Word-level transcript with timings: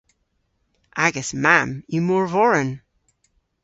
Agas 1.05 1.29
mamm 1.43 1.69
yw 1.93 2.03
morvoren. 2.07 2.69